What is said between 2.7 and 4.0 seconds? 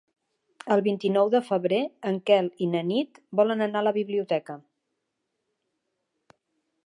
na Nit volen anar a la